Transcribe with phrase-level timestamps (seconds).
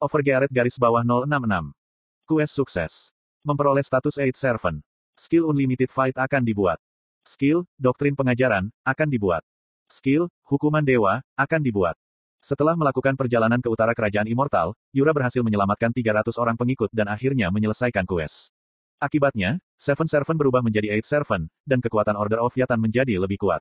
[0.00, 1.76] Overgearet garis bawah 066.
[2.24, 3.12] Quest sukses.
[3.44, 4.80] Memperoleh status 8 Servant.
[5.12, 6.80] Skill Unlimited Fight akan dibuat.
[7.20, 9.44] Skill, Doktrin Pengajaran, akan dibuat.
[9.92, 12.00] Skill, Hukuman Dewa, akan dibuat.
[12.40, 17.52] Setelah melakukan perjalanan ke utara kerajaan immortal, Yura berhasil menyelamatkan 300 orang pengikut dan akhirnya
[17.52, 18.56] menyelesaikan quest.
[19.04, 23.60] Akibatnya, Seven Servant berubah menjadi Eight Servant, dan kekuatan Order of Yatan menjadi lebih kuat.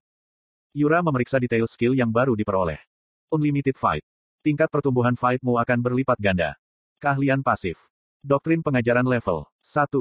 [0.71, 2.79] Yura memeriksa detail skill yang baru diperoleh.
[3.27, 4.07] Unlimited Fight.
[4.39, 6.55] Tingkat pertumbuhan fightmu akan berlipat ganda.
[7.03, 7.91] Keahlian pasif.
[8.23, 9.91] Doktrin pengajaran level 1.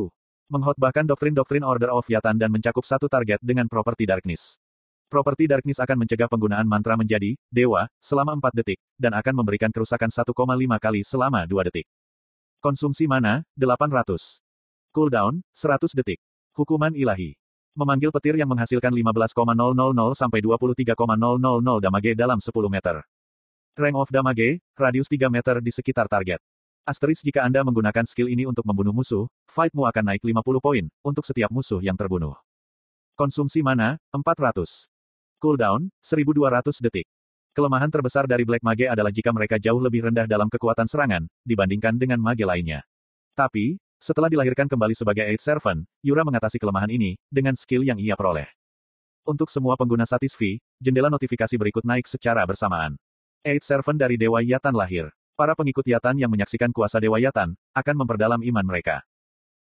[0.47, 4.63] Menghotbahkan doktrin-doktrin Order of Yatan dan mencakup satu target dengan properti Darkness.
[5.11, 10.07] Properti Darkness akan mencegah penggunaan mantra menjadi dewa selama 4 detik, dan akan memberikan kerusakan
[10.07, 10.31] 1,5
[10.79, 11.91] kali selama 2 detik.
[12.63, 14.39] Konsumsi mana, 800.
[14.95, 16.23] Cooldown, 100 detik.
[16.55, 17.35] Hukuman ilahi.
[17.75, 19.35] Memanggil petir yang menghasilkan 15,000
[20.15, 23.03] sampai 23,000 damage dalam 10 meter.
[23.79, 26.43] Rank of damage, radius 3 meter di sekitar target.
[26.83, 31.23] Asteris jika Anda menggunakan skill ini untuk membunuh musuh, fightmu akan naik 50 poin, untuk
[31.23, 32.35] setiap musuh yang terbunuh.
[33.15, 34.91] Konsumsi mana, 400.
[35.39, 37.07] Cooldown, 1200 detik.
[37.55, 41.95] Kelemahan terbesar dari Black Mage adalah jika mereka jauh lebih rendah dalam kekuatan serangan, dibandingkan
[41.95, 42.83] dengan mage lainnya.
[43.39, 48.19] Tapi, setelah dilahirkan kembali sebagai Eight Servant, Yura mengatasi kelemahan ini, dengan skill yang ia
[48.19, 48.51] peroleh.
[49.23, 52.99] Untuk semua pengguna Satisfi, jendela notifikasi berikut naik secara bersamaan.
[53.47, 55.15] Eight Servant dari Dewa Yatan lahir.
[55.39, 59.07] Para pengikut Yatan yang menyaksikan kuasa Dewa Yatan, akan memperdalam iman mereka.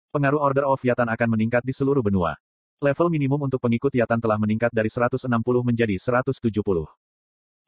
[0.09, 2.33] Pengaruh Order of Yatan akan meningkat di seluruh benua.
[2.81, 5.29] Level minimum untuk pengikut Yatan telah meningkat dari 160
[5.61, 6.57] menjadi 170.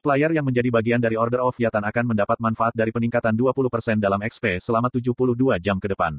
[0.02, 4.18] Player yang menjadi bagian dari Order of Yatan akan mendapat manfaat dari peningkatan 20% dalam
[4.18, 5.14] XP selama 72
[5.62, 6.18] jam ke depan.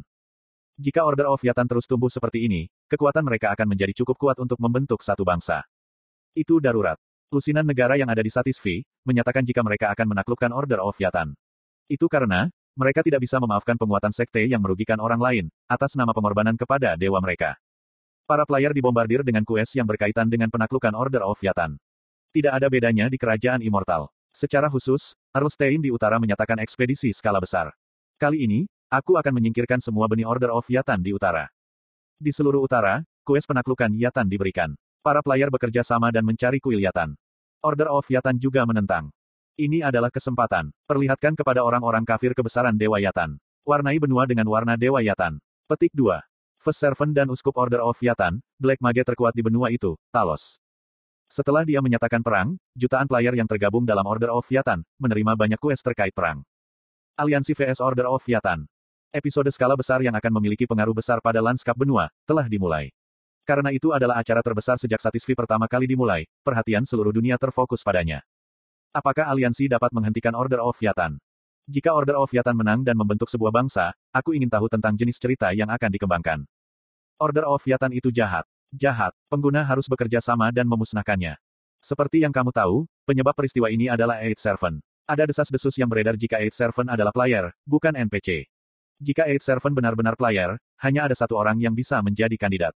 [0.79, 4.55] Jika Order of Yatan terus tumbuh seperti ini, kekuatan mereka akan menjadi cukup kuat untuk
[4.63, 5.67] membentuk satu bangsa.
[6.31, 6.95] Itu darurat.
[7.31, 11.31] Lusinan negara yang ada di Satisfi, menyatakan jika mereka akan menaklukkan Order of Yatan.
[11.87, 16.59] Itu karena, mereka tidak bisa memaafkan penguatan sekte yang merugikan orang lain, atas nama pengorbanan
[16.59, 17.55] kepada dewa mereka.
[18.27, 21.79] Para player dibombardir dengan quest yang berkaitan dengan penaklukan Order of Yatan.
[22.35, 24.11] Tidak ada bedanya di kerajaan immortal.
[24.35, 27.71] Secara khusus, Arlstein di utara menyatakan ekspedisi skala besar.
[28.19, 31.47] Kali ini, aku akan menyingkirkan semua benih Order of Yatan di utara.
[32.19, 34.75] Di seluruh utara, quest penaklukan Yatan diberikan.
[34.99, 37.17] Para player bekerja sama dan mencari kuil Yatan.
[37.61, 39.13] Order of Yatan juga menentang.
[39.53, 40.73] Ini adalah kesempatan.
[40.89, 43.37] Perlihatkan kepada orang-orang kafir kebesaran Dewa Yatan.
[43.61, 45.37] Warnai benua dengan warna Dewa Yatan.
[45.69, 46.25] Petik 2.
[46.57, 50.57] First Servant dan Uskup Order of Yatan, Black Mage terkuat di benua itu, Talos.
[51.29, 55.85] Setelah dia menyatakan perang, jutaan player yang tergabung dalam Order of Yatan, menerima banyak quest
[55.85, 56.41] terkait perang.
[57.13, 58.65] Aliansi VS Order of Yatan.
[59.13, 62.89] Episode skala besar yang akan memiliki pengaruh besar pada lanskap benua, telah dimulai.
[63.41, 68.21] Karena itu adalah acara terbesar sejak Satisfi pertama kali dimulai, perhatian seluruh dunia terfokus padanya.
[68.91, 71.17] Apakah aliansi dapat menghentikan Order of Yatan?
[71.65, 75.55] Jika Order of Yatan menang dan membentuk sebuah bangsa, aku ingin tahu tentang jenis cerita
[75.55, 76.39] yang akan dikembangkan.
[77.21, 78.43] Order of Yatan itu jahat.
[78.75, 79.15] Jahat.
[79.31, 81.39] Pengguna harus bekerja sama dan memusnahkannya.
[81.81, 84.83] Seperti yang kamu tahu, penyebab peristiwa ini adalah Eight Servant.
[85.09, 88.45] Ada desas-desus yang beredar jika Eight Servant adalah player, bukan NPC.
[89.01, 92.75] Jika Eight Servant benar-benar player, hanya ada satu orang yang bisa menjadi kandidat.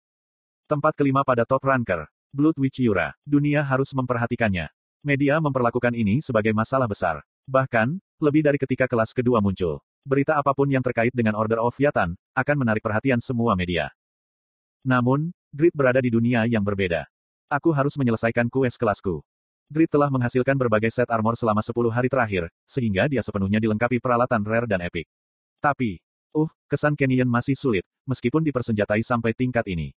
[0.72, 2.08] Tempat kelima pada top ranker.
[2.32, 3.12] Blood Witch Yura.
[3.28, 4.72] Dunia harus memperhatikannya.
[5.04, 7.28] Media memperlakukan ini sebagai masalah besar.
[7.44, 9.84] Bahkan, lebih dari ketika kelas kedua muncul.
[10.08, 13.92] Berita apa pun yang terkait dengan Order of Yatan, akan menarik perhatian semua media.
[14.88, 17.04] Namun, Grid berada di dunia yang berbeda.
[17.52, 19.20] Aku harus menyelesaikan quest kelasku.
[19.68, 24.40] Grid telah menghasilkan berbagai set armor selama 10 hari terakhir, sehingga dia sepenuhnya dilengkapi peralatan
[24.48, 25.04] rare dan epic.
[25.60, 26.00] Tapi,
[26.32, 29.92] uh, kesan Canyon masih sulit, meskipun dipersenjatai sampai tingkat ini.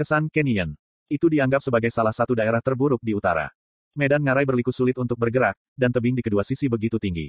[0.00, 0.72] Kesan Canyon.
[1.12, 3.52] Itu dianggap sebagai salah satu daerah terburuk di utara.
[3.92, 7.28] Medan ngarai berliku sulit untuk bergerak, dan tebing di kedua sisi begitu tinggi.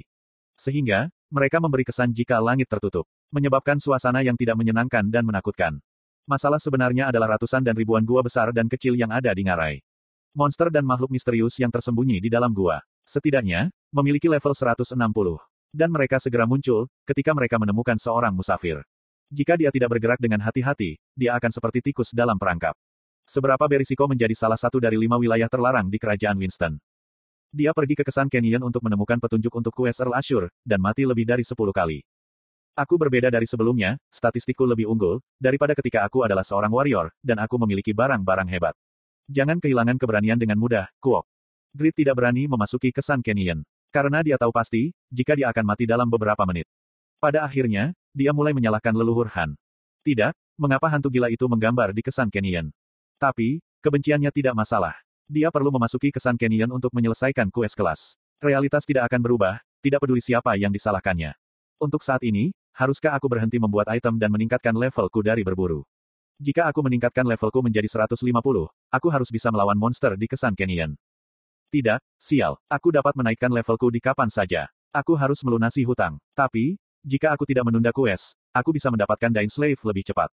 [0.56, 3.04] Sehingga, mereka memberi kesan jika langit tertutup.
[3.28, 5.84] Menyebabkan suasana yang tidak menyenangkan dan menakutkan.
[6.24, 9.84] Masalah sebenarnya adalah ratusan dan ribuan gua besar dan kecil yang ada di ngarai.
[10.32, 12.80] Monster dan makhluk misterius yang tersembunyi di dalam gua.
[13.04, 14.96] Setidaknya, memiliki level 160.
[15.76, 18.80] Dan mereka segera muncul, ketika mereka menemukan seorang musafir.
[19.32, 22.76] Jika dia tidak bergerak dengan hati-hati, dia akan seperti tikus dalam perangkap.
[23.24, 26.76] Seberapa berisiko menjadi salah satu dari lima wilayah terlarang di kerajaan Winston.
[27.48, 31.24] Dia pergi ke Kesan Canyon untuk menemukan petunjuk untuk quest Earl Ashur, dan mati lebih
[31.24, 32.04] dari sepuluh kali.
[32.76, 37.56] Aku berbeda dari sebelumnya, statistikku lebih unggul, daripada ketika aku adalah seorang warrior, dan aku
[37.56, 38.76] memiliki barang-barang hebat.
[39.32, 41.24] Jangan kehilangan keberanian dengan mudah, Kuok.
[41.72, 43.64] Grid tidak berani memasuki Kesan Canyon.
[43.92, 46.68] Karena dia tahu pasti, jika dia akan mati dalam beberapa menit.
[47.16, 49.56] Pada akhirnya, dia mulai menyalahkan leluhur Han.
[50.04, 52.68] Tidak, mengapa hantu gila itu menggambar di Kesan Canyon?
[53.16, 54.98] Tapi, kebenciannya tidak masalah.
[55.30, 58.20] Dia perlu memasuki kesan Canyon untuk menyelesaikan quest kelas.
[58.42, 61.32] Realitas tidak akan berubah, tidak peduli siapa yang disalahkannya.
[61.80, 65.86] Untuk saat ini, haruskah aku berhenti membuat item dan meningkatkan levelku dari berburu?
[66.42, 68.18] Jika aku meningkatkan levelku menjadi 150,
[68.90, 70.98] aku harus bisa melawan monster di Kesan Canyon.
[71.70, 74.68] Tidak, sial, aku dapat menaikkan levelku di kapan saja.
[74.92, 76.20] Aku harus melunasi hutang.
[76.36, 80.30] Tapi, jika aku tidak menunda quest, aku bisa mendapatkan Dain Slave lebih cepat.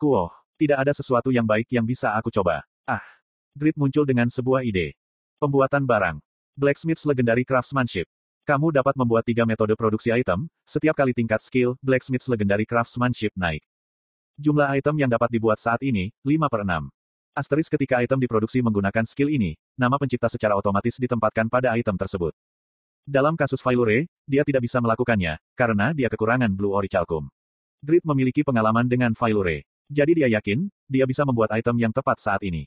[0.00, 2.64] Kuoh, tidak ada sesuatu yang baik yang bisa aku coba.
[2.88, 3.04] Ah.
[3.52, 4.96] Grid muncul dengan sebuah ide.
[5.36, 6.16] Pembuatan barang.
[6.56, 8.08] Blacksmith's Legendary Craftsmanship.
[8.48, 13.60] Kamu dapat membuat tiga metode produksi item, setiap kali tingkat skill, Blacksmith's Legendary Craftsmanship naik.
[14.40, 16.88] Jumlah item yang dapat dibuat saat ini, 5 per 6.
[17.36, 22.32] Asteris ketika item diproduksi menggunakan skill ini, nama pencipta secara otomatis ditempatkan pada item tersebut.
[23.06, 27.30] Dalam kasus Failure, dia tidak bisa melakukannya, karena dia kekurangan Blue Orichalcum.
[27.78, 29.62] Grid memiliki pengalaman dengan Failure.
[29.86, 32.66] Jadi dia yakin, dia bisa membuat item yang tepat saat ini.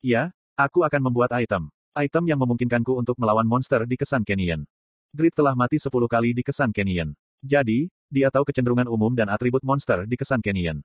[0.00, 1.68] Ya, aku akan membuat item.
[1.92, 4.64] Item yang memungkinkanku untuk melawan monster di Kesan Canyon.
[5.12, 7.12] Grid telah mati 10 kali di Kesan Canyon.
[7.44, 10.80] Jadi, dia tahu kecenderungan umum dan atribut monster di Kesan Canyon.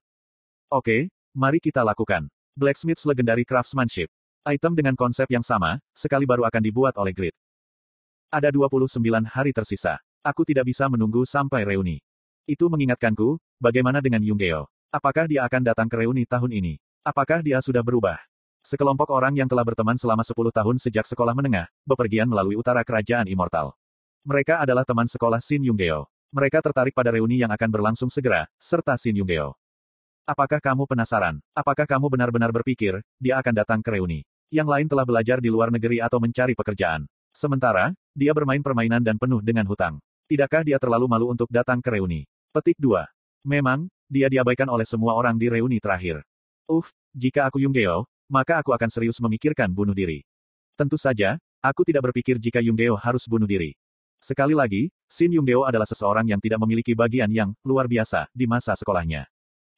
[0.68, 2.28] Oke, mari kita lakukan.
[2.60, 4.12] Blacksmith's Legendary Craftsmanship.
[4.44, 7.36] Item dengan konsep yang sama, sekali baru akan dibuat oleh Grid.
[8.34, 8.98] Ada 29
[9.30, 10.02] hari tersisa.
[10.26, 12.02] Aku tidak bisa menunggu sampai reuni.
[12.50, 14.66] Itu mengingatkanku, bagaimana dengan Yunggeo?
[14.90, 16.82] Apakah dia akan datang ke reuni tahun ini?
[17.06, 18.18] Apakah dia sudah berubah?
[18.66, 23.30] Sekelompok orang yang telah berteman selama 10 tahun sejak sekolah menengah, bepergian melalui utara kerajaan
[23.30, 23.78] immortal.
[24.26, 26.10] Mereka adalah teman sekolah Shin Yunggeo.
[26.34, 29.54] Mereka tertarik pada reuni yang akan berlangsung segera, serta Shin Yunggeo.
[30.26, 31.38] Apakah kamu penasaran?
[31.54, 34.26] Apakah kamu benar-benar berpikir, dia akan datang ke reuni?
[34.50, 37.06] Yang lain telah belajar di luar negeri atau mencari pekerjaan.
[37.30, 39.98] Sementara, dia bermain permainan dan penuh dengan hutang.
[40.30, 42.30] Tidakkah dia terlalu malu untuk datang ke reuni?
[42.54, 43.10] Petik 2.
[43.44, 46.22] Memang, dia diabaikan oleh semua orang di reuni terakhir.
[46.70, 50.22] Uff, jika aku Yunggeo, maka aku akan serius memikirkan bunuh diri.
[50.78, 53.74] Tentu saja, aku tidak berpikir jika Yunggeo harus bunuh diri.
[54.22, 58.78] Sekali lagi, Shin Yunggeo adalah seseorang yang tidak memiliki bagian yang luar biasa di masa
[58.78, 59.28] sekolahnya.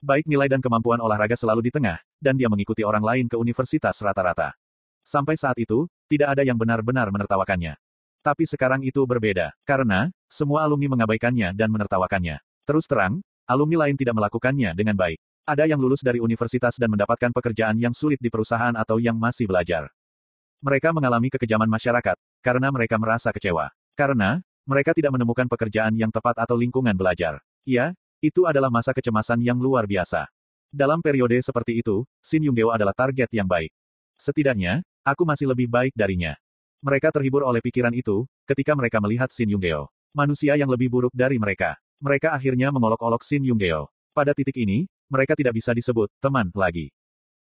[0.04, 3.98] Baik nilai dan kemampuan olahraga selalu di tengah, dan dia mengikuti orang lain ke universitas
[4.06, 4.54] rata-rata.
[5.02, 7.74] Sampai saat itu, tidak ada yang benar-benar menertawakannya.
[8.25, 12.42] Tapi sekarang itu berbeda, karena, semua alumni mengabaikannya dan menertawakannya.
[12.66, 15.22] Terus terang, alumni lain tidak melakukannya dengan baik.
[15.45, 19.45] Ada yang lulus dari universitas dan mendapatkan pekerjaan yang sulit di perusahaan atau yang masih
[19.45, 19.94] belajar.
[20.66, 23.69] Mereka mengalami kekejaman masyarakat, karena mereka merasa kecewa.
[23.94, 27.38] Karena, mereka tidak menemukan pekerjaan yang tepat atau lingkungan belajar.
[27.62, 27.94] Ya,
[28.25, 30.25] itu adalah masa kecemasan yang luar biasa.
[30.74, 33.69] Dalam periode seperti itu, Shin Yunggeo adalah target yang baik.
[34.18, 36.33] Setidaknya, Aku masih lebih baik darinya.
[36.86, 39.90] Mereka terhibur oleh pikiran itu, ketika mereka melihat Shin Yunggeo.
[40.14, 41.82] Manusia yang lebih buruk dari mereka.
[41.98, 43.90] Mereka akhirnya mengolok-olok Shin Yunggeo.
[44.14, 46.94] Pada titik ini, mereka tidak bisa disebut teman lagi.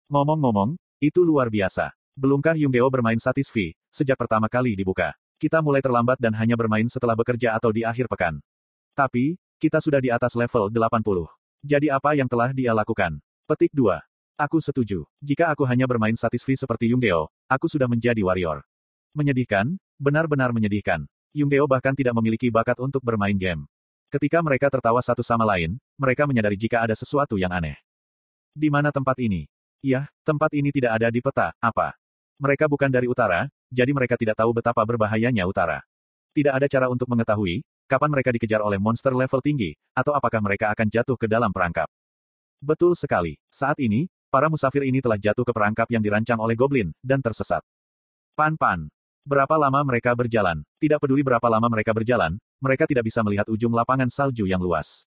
[0.09, 1.93] Ngomong-ngomong, itu luar biasa.
[2.17, 5.13] Belumkah Yunggeo bermain Satisfi, sejak pertama kali dibuka?
[5.37, 8.41] Kita mulai terlambat dan hanya bermain setelah bekerja atau di akhir pekan.
[8.97, 11.29] Tapi, kita sudah di atas level 80.
[11.61, 13.21] Jadi apa yang telah dia lakukan?
[13.45, 13.93] Petik 2.
[14.41, 15.05] Aku setuju.
[15.21, 18.65] Jika aku hanya bermain satisfi seperti Yunggeo, aku sudah menjadi warrior.
[19.13, 21.05] Menyedihkan, benar-benar menyedihkan.
[21.33, 23.65] Yunggeo bahkan tidak memiliki bakat untuk bermain game.
[24.09, 27.77] Ketika mereka tertawa satu sama lain, mereka menyadari jika ada sesuatu yang aneh.
[28.53, 29.45] Di mana tempat ini?
[29.79, 31.93] Ya, tempat ini tidak ada di peta, apa?
[32.41, 35.85] Mereka bukan dari utara, jadi mereka tidak tahu betapa berbahayanya utara.
[36.33, 40.73] Tidak ada cara untuk mengetahui, kapan mereka dikejar oleh monster level tinggi, atau apakah mereka
[40.73, 41.87] akan jatuh ke dalam perangkap.
[42.59, 43.37] Betul sekali.
[43.53, 47.65] Saat ini, Para musafir ini telah jatuh ke perangkap yang dirancang oleh goblin, dan tersesat.
[48.37, 48.85] Pan-pan.
[49.29, 50.65] Berapa lama mereka berjalan?
[50.81, 55.05] Tidak peduli berapa lama mereka berjalan, mereka tidak bisa melihat ujung lapangan salju yang luas.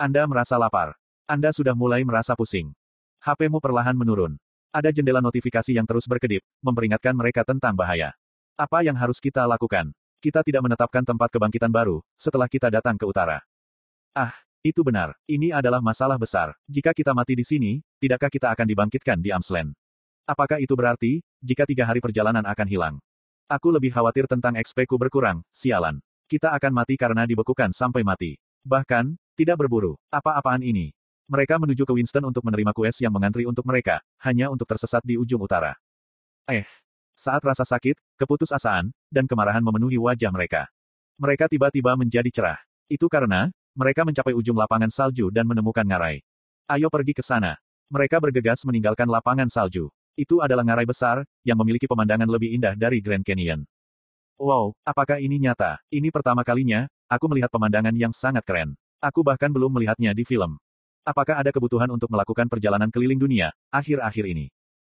[0.00, 0.96] Anda merasa lapar.
[1.28, 2.72] Anda sudah mulai merasa pusing.
[3.20, 4.40] HP-mu perlahan menurun.
[4.72, 8.16] Ada jendela notifikasi yang terus berkedip, memperingatkan mereka tentang bahaya.
[8.56, 9.92] Apa yang harus kita lakukan?
[10.24, 13.44] Kita tidak menetapkan tempat kebangkitan baru, setelah kita datang ke utara.
[14.16, 14.32] Ah,
[14.64, 15.12] itu benar.
[15.28, 16.56] Ini adalah masalah besar.
[16.72, 19.76] Jika kita mati di sini, tidakkah kita akan dibangkitkan di Amsland?
[20.24, 22.96] Apakah itu berarti, jika tiga hari perjalanan akan hilang?
[23.50, 25.98] Aku lebih khawatir tentang XP-ku berkurang, sialan.
[26.30, 28.38] Kita akan mati karena dibekukan sampai mati.
[28.62, 29.98] Bahkan, tidak berburu.
[30.08, 30.94] Apa-apaan ini?
[31.28, 35.16] Mereka menuju ke Winston untuk menerima kues yang mengantri untuk mereka, hanya untuk tersesat di
[35.16, 35.76] ujung utara.
[36.48, 36.66] Eh,
[37.12, 40.68] saat rasa sakit, keputusasaan, dan kemarahan memenuhi wajah mereka.
[41.20, 42.58] Mereka tiba-tiba menjadi cerah.
[42.90, 46.20] Itu karena, mereka mencapai ujung lapangan salju dan menemukan ngarai.
[46.68, 47.56] Ayo pergi ke sana.
[47.92, 49.88] Mereka bergegas meninggalkan lapangan salju.
[50.12, 53.64] Itu adalah ngarai besar, yang memiliki pemandangan lebih indah dari Grand Canyon.
[54.36, 55.80] Wow, apakah ini nyata?
[55.88, 58.76] Ini pertama kalinya, aku melihat pemandangan yang sangat keren.
[59.00, 60.60] Aku bahkan belum melihatnya di film.
[61.02, 64.46] Apakah ada kebutuhan untuk melakukan perjalanan keliling dunia, akhir-akhir ini?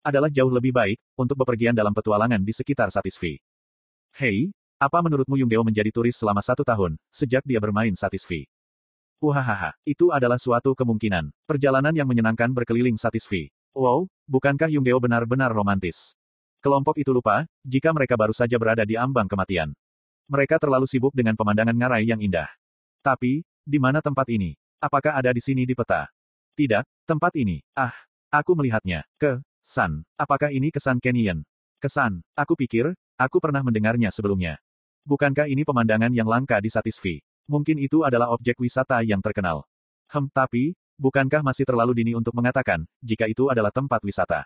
[0.03, 3.39] Adalah jauh lebih baik, untuk bepergian dalam petualangan di sekitar Satisfi.
[4.17, 4.51] Hei,
[4.83, 8.43] Apa menurutmu Yunggeo menjadi turis selama satu tahun, sejak dia bermain Satisfi?
[9.23, 11.31] Uhahaha, itu adalah suatu kemungkinan.
[11.47, 13.47] Perjalanan yang menyenangkan berkeliling Satisfi.
[13.73, 16.13] Wow, bukankah Yunggeo benar-benar romantis?
[16.61, 19.73] Kelompok itu lupa, jika mereka baru saja berada di ambang kematian.
[20.29, 22.47] Mereka terlalu sibuk dengan pemandangan ngarai yang indah.
[23.01, 24.53] Tapi, di mana tempat ini?
[24.77, 26.05] Apakah ada di sini di peta?
[26.53, 27.65] Tidak, tempat ini.
[27.73, 27.97] Ah,
[28.29, 29.09] aku melihatnya.
[29.17, 30.05] Ke, San.
[30.21, 31.41] Apakah ini kesan Canyon?
[31.81, 34.61] Kesan, aku pikir, aku pernah mendengarnya sebelumnya.
[35.03, 37.25] Bukankah ini pemandangan yang langka di Satisfi?
[37.49, 39.65] Mungkin itu adalah objek wisata yang terkenal.
[40.13, 44.45] Hem, tapi, bukankah masih terlalu dini untuk mengatakan, jika itu adalah tempat wisata?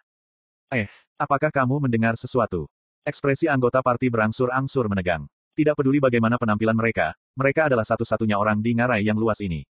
[0.68, 2.68] Eh, apakah kamu mendengar sesuatu?
[3.08, 5.27] Ekspresi anggota parti berangsur-angsur menegang.
[5.56, 9.66] Tidak peduli bagaimana penampilan mereka, mereka adalah satu-satunya orang di ngarai yang luas ini.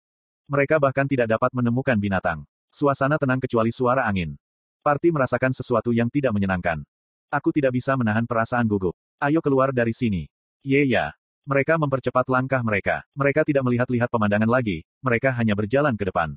[0.50, 2.43] Mereka bahkan tidak dapat menemukan binatang.
[2.74, 4.36] Suasana tenang kecuali suara angin.
[4.84, 6.84] Parti merasakan sesuatu yang tidak menyenangkan.
[7.27, 8.96] Aku tidak bisa menahan perasaan gugup.
[9.19, 10.31] Ayo keluar dari sini.
[10.63, 11.12] Ye ya.
[11.48, 13.03] Mereka mempercepat langkah mereka.
[13.15, 16.36] Mereka tidak melihat-lihat pemandangan lagi, mereka hanya berjalan ke depan.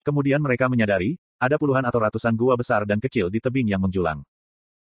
[0.00, 4.24] Kemudian mereka menyadari, ada puluhan atau ratusan gua besar dan kecil di tebing yang menjulang.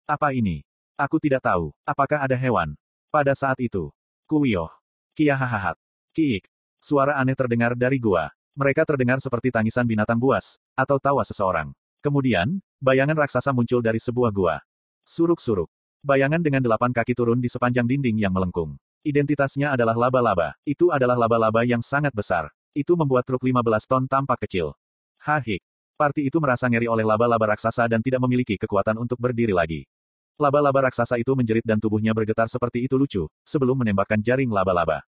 [0.07, 0.63] Apa ini?
[0.95, 1.75] Aku tidak tahu.
[1.87, 2.75] Apakah ada hewan?
[3.11, 3.91] Pada saat itu,
[4.31, 4.71] Kuyoh.
[5.19, 5.75] Kiahahahat.
[6.15, 6.47] Kiik.
[6.79, 8.31] Suara aneh terdengar dari gua.
[8.55, 11.75] Mereka terdengar seperti tangisan binatang buas, atau tawa seseorang.
[12.01, 14.63] Kemudian, bayangan raksasa muncul dari sebuah gua.
[15.05, 15.69] Suruk-suruk.
[16.01, 18.81] Bayangan dengan delapan kaki turun di sepanjang dinding yang melengkung.
[19.05, 20.57] Identitasnya adalah laba-laba.
[20.65, 22.49] Itu adalah laba-laba yang sangat besar.
[22.73, 24.73] Itu membuat truk 15 ton tampak kecil.
[25.21, 25.61] Hahik.
[26.01, 29.85] Parti itu merasa ngeri oleh laba-laba raksasa dan tidak memiliki kekuatan untuk berdiri lagi.
[30.41, 35.05] Laba-laba raksasa itu menjerit dan tubuhnya bergetar seperti itu lucu, sebelum menembakkan jaring laba-laba.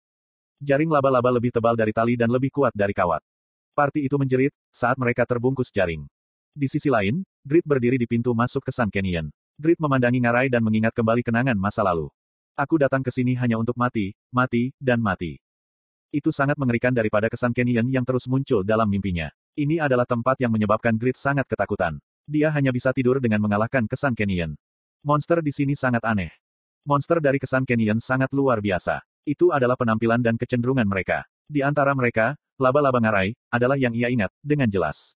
[0.62, 3.18] Jaring laba-laba lebih tebal dari tali dan lebih kuat dari kawat.
[3.74, 6.06] Parti itu menjerit, saat mereka terbungkus jaring.
[6.54, 9.26] Di sisi lain, Grit berdiri di pintu masuk ke Sun Canyon.
[9.58, 12.14] Grit memandangi Ngarai dan mengingat kembali kenangan masa lalu.
[12.54, 15.42] Aku datang ke sini hanya untuk mati, mati, dan mati.
[16.14, 19.30] Itu sangat mengerikan daripada kesan Canyon yang terus muncul dalam mimpinya.
[19.56, 21.98] Ini adalah tempat yang menyebabkan Grit sangat ketakutan.
[22.26, 24.54] Dia hanya bisa tidur dengan mengalahkan kesan Canyon.
[25.06, 26.34] Monster di sini sangat aneh.
[26.86, 29.02] Monster dari kesan Canyon sangat luar biasa.
[29.26, 31.26] Itu adalah penampilan dan kecenderungan mereka.
[31.50, 35.18] Di antara mereka, laba-laba ngarai, adalah yang ia ingat, dengan jelas.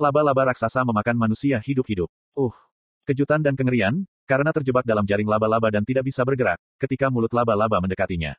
[0.00, 2.08] Laba-laba raksasa memakan manusia hidup-hidup.
[2.36, 2.52] Uh,
[3.08, 7.80] kejutan dan kengerian, karena terjebak dalam jaring laba-laba dan tidak bisa bergerak, ketika mulut laba-laba
[7.80, 8.36] mendekatinya.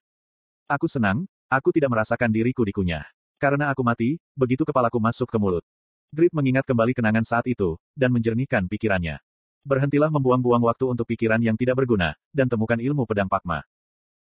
[0.70, 3.04] Aku senang, aku tidak merasakan diriku dikunyah.
[3.36, 5.66] Karena aku mati, begitu kepalaku masuk ke mulut.
[6.16, 9.20] Grit mengingat kembali kenangan saat itu, dan menjernihkan pikirannya.
[9.68, 13.68] Berhentilah membuang-buang waktu untuk pikiran yang tidak berguna, dan temukan ilmu pedang Pakma.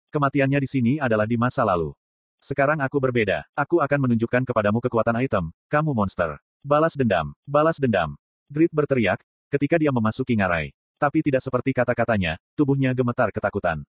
[0.08, 1.92] Kematiannya di sini adalah di masa lalu.
[2.40, 3.44] Sekarang aku berbeda.
[3.58, 5.52] Aku akan menunjukkan kepadamu kekuatan item.
[5.68, 6.40] Kamu monster.
[6.64, 7.34] Balas dendam.
[7.44, 8.16] Balas dendam.
[8.48, 9.20] Grit berteriak,
[9.52, 10.72] ketika dia memasuki ngarai.
[10.98, 13.86] Tapi tidak seperti kata-katanya, tubuhnya gemetar ketakutan.